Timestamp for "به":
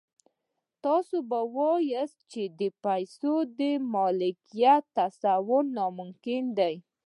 1.29-1.39